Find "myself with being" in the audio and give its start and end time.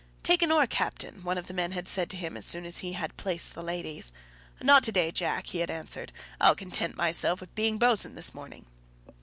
6.97-7.77